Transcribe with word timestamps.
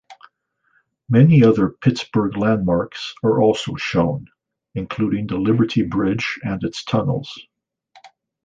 Many 1.09 1.43
other 1.43 1.69
Pittsburgh 1.69 2.35
landmarks 2.35 3.13
are 3.23 3.39
also 3.39 3.75
shown, 3.75 4.25
including 4.73 5.27
the 5.27 5.37
Liberty 5.37 5.83
Bridge 5.83 6.39
and 6.43 6.63
its 6.63 6.83
tunnels. 6.83 7.37